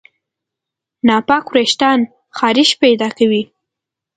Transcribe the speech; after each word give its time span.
ناپاک 1.07 1.45
وېښتيان 1.53 1.99
خارښت 2.37 2.73
پیدا 2.83 3.09
کوي. 3.17 3.43